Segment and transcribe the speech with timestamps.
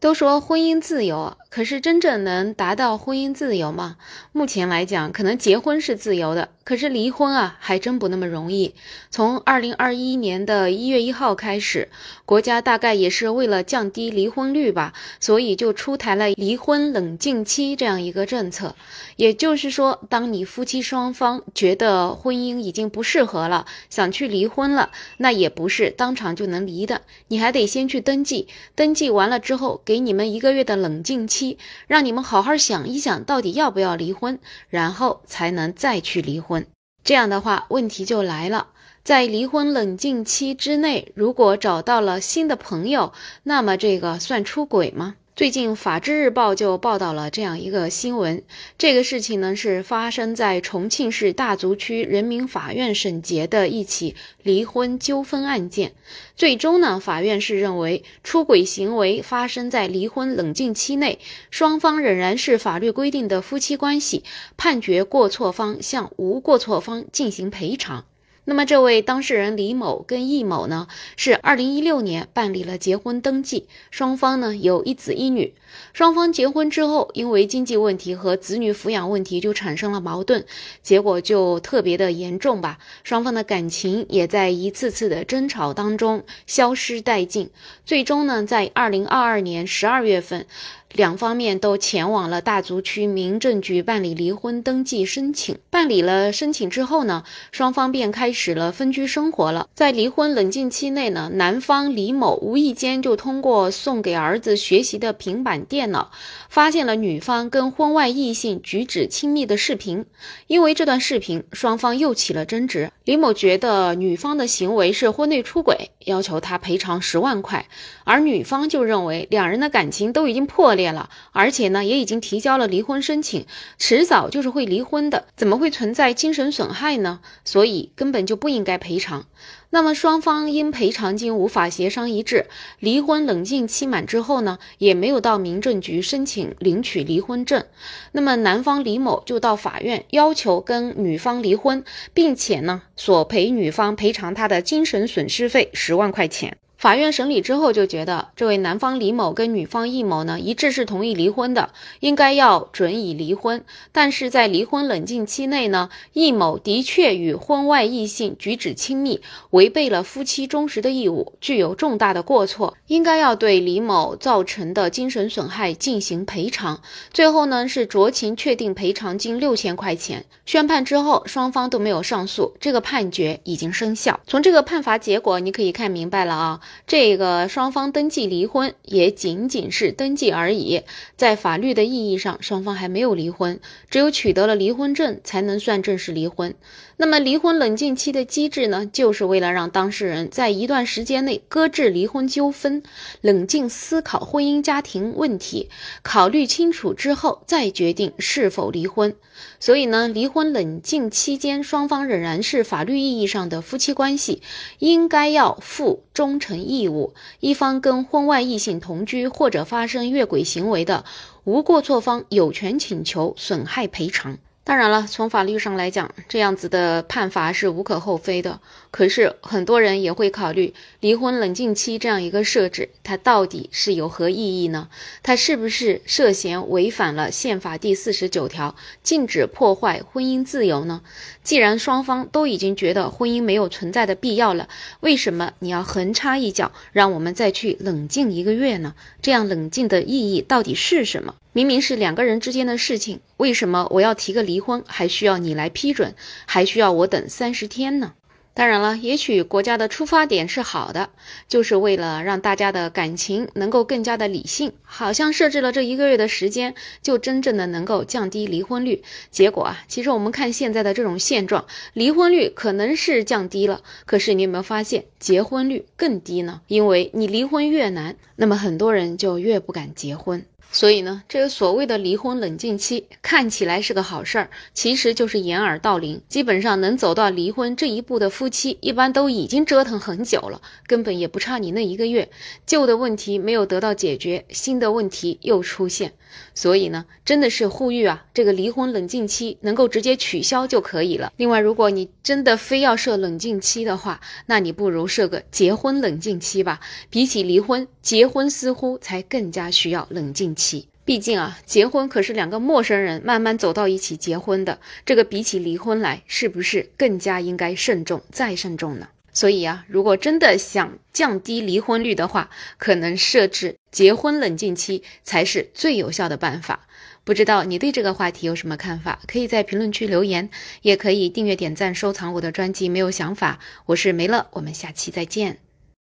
[0.00, 3.96] 都说婚姻自由，可是真正能达到婚姻自由吗？
[4.32, 8.74] 目前来讲，可能结婚是自由的，可是离婚啊，还真不那么容易。
[9.10, 11.88] 从二零二一年的一月一号开始，
[12.26, 18.74] 国家大概也是为了降低离婚率吧，所以就出台了离婚冷静期这样一个政策。
[19.16, 29.80] 也就是说，当你夫妻双方觉得婚姻已经不适合了，想去离婚了，那也不是当场就能离的，你还得先去登记，登记完了之后。
[29.84, 31.37] 给你们一个月的冷静期，
[31.86, 36.66] 让你们好好想一想，到底要不要离婚，然后才能再去离婚。
[37.04, 38.68] 这样的话，问题就来了，
[39.02, 43.12] 在离婚冷静期之内，如果找到了新的朋友，
[43.44, 45.14] 那么这个算出轨吗？
[45.38, 48.42] 最近，《法制日报》就报道了这样一个新闻。
[48.76, 55.92] 这个事情呢，是发生在重庆市大足区人民法院审结的一起离婚纠纷案件。
[56.34, 61.20] 最终呢，法院是认为出轨行为发生在离婚冷静期内，
[61.52, 64.24] 双方仍然是法律规定的夫妻关系，
[64.56, 68.07] 判决过错方向无过错方进行赔偿。
[68.48, 75.52] 那么，这位当事人李某跟易某呢，是二零一六年办理了结婚登记，双方呢有一子一女。
[75.92, 80.46] 双方结婚之后，因为经济问题和子女抚养问题就产生了矛盾，
[80.82, 82.78] 结果就特别的严重吧。
[83.04, 87.50] 双方的感情也在一次次的争吵当中消失殆尽。
[87.84, 90.46] 最终呢，在二零二二年十二月份。
[90.94, 95.56] 两方面都前往了大足区民政局办理离婚登记申请。
[95.70, 99.68] 办理了申请之后呢，双方便开始了分居生活了。
[99.74, 106.10] 在离婚冷静期内呢，男方李某无意间就通过送给儿子学习的平板电脑，
[106.48, 110.06] 发现了女方跟婚外异性举止亲密的视频。
[110.46, 112.90] 因为这段视频，双方又起了争执。
[113.08, 117.66] 李某觉得女方的行为是婚内出轨，要求他赔偿十万块，
[118.04, 120.74] 而女方就认为两人的感情都已经破。
[120.74, 123.46] 裂了，而且呢，也已经提交了离婚申请，
[123.78, 127.20] 迟早就是会离婚的，怎么会存在精神损害呢？
[127.46, 129.24] 所以根本就不应该赔偿。
[129.70, 132.46] 那么双方因赔偿金无法协商一致，
[132.78, 137.64] 离婚冷静期满之后呢，也没有到民政局申请领取离婚证。
[138.12, 146.58] 那么男方李某就到法院要求跟女方离婚，并且呢，索赔女方赔偿他的精神损失费十万块钱。
[146.78, 153.64] 法院审理之后就觉得，这位男方李某跟女方易某呢一致是同意离婚的，应该要准以离婚。
[153.90, 166.80] 但是在离婚冷静期内呢，易某的确与婚外异性举止亲密，违背了夫妻忠实的义务，具有重大的过错，应该要对李某造成的精神损害进行赔偿。
[167.12, 170.24] 最后呢是酌情确定赔偿金六千块钱。
[170.46, 174.20] 宣判之后，双方都没有上诉，这个判决已经生效。
[174.28, 176.60] 从这个判罚结果，你可以看明白了啊。
[176.86, 180.82] 这个双方登记离婚也仅仅是登记而已，
[181.16, 186.54] 在法律的意义上，双方还没有离婚，只有取得了离婚证才能算正式离婚。
[187.00, 192.82] 那么离婚冷静期的机制呢，就是为了让当事人在一段时间内搁置离婚纠纷，
[193.20, 195.68] 冷静思考婚姻家庭问题，
[196.02, 199.14] 考虑清楚之后再决定是否离婚。
[199.60, 204.42] 所以呢，离婚冷静期间，双方仍然是法律意义上的夫妻关系，
[204.80, 207.14] 应该要负忠诚义务。
[207.40, 211.04] 一方跟婚外异性同居或者发生越轨行为的，
[211.44, 214.38] 无过错方有权请求损害赔偿。
[214.68, 218.60] 当然了，从法律上来讲，这样子的判罚是无可厚非的。
[218.90, 224.90] 可是很多人也会考虑，离婚冷静期这样一个设置，它到底是有何意义呢？
[225.22, 231.00] 它是不是涉嫌违反了宪法第四十九条，禁止破坏婚姻自由呢？
[231.42, 234.68] 既然双方都已经觉得婚姻没有存在的必要了，
[235.00, 238.94] 为什么你要横插一脚，让我们再去冷静一个月呢？
[239.22, 241.34] 这样冷静的意义到底是什么？
[241.58, 246.14] 明明是两个人之间的事情，为什么我要提个离婚还需要你来批准，
[246.46, 248.12] 还需要我等三十天呢？
[248.54, 251.10] 当然了，也许国家的出发点是好的，
[251.48, 259.02] 就是为了让大家的感情能够更加的理性，好像设置了这一个月的时间，就真正的能够降低离婚率。
[259.32, 266.60] 结果啊，其实我们看现在的这种现状，离婚率可能是降低了，可是你有没有发现结婚率更低呢？
[266.68, 270.44] 因为你离婚越难，那么很多人就越不敢结婚。
[270.70, 276.20] 所以呢，这个所谓的离婚冷静期看起来是个好事儿，其实就是掩耳盗铃。
[276.28, 282.30] 基本上能走到离婚这一步的夫妻一般都已经折腾很久了，根本也不差你那一个月。
[282.66, 286.12] 旧的问题没有得到解决，新的问题又出现。
[286.54, 291.32] 所以呢，真的是呼吁啊，这个离婚冷静期能够直接取消就可以了。
[291.36, 296.80] 另外，如果你真的非要设冷静期的话，那你不如设个结婚冷静期吧。
[297.08, 300.88] 比起离婚，结婚似乎才更加需要冷静期。
[301.04, 309.08] 毕竟啊，结婚可是两个陌生人慢慢走到一起结婚的，这个比起离婚来，是不是更加应该慎重再慎重呢？
[309.32, 316.86] 所以啊，如果真的想降低离婚率的话，可能设置结婚冷静期才是最有效的办法。
[317.24, 319.20] 不知道你对这个话题有什么看法？
[319.26, 320.50] 可以在评论区留言，
[320.82, 322.88] 也可以订阅、点赞、收藏我的专辑。
[322.88, 325.67] 没有想法，我是梅乐，我们下期再见。